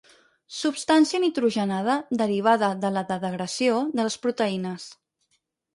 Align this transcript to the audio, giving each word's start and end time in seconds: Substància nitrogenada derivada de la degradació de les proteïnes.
Substància 0.59 1.21
nitrogenada 1.25 1.99
derivada 2.23 2.73
de 2.87 2.93
la 2.97 3.07
degradació 3.13 3.79
de 3.95 4.09
les 4.09 4.21
proteïnes. 4.27 4.93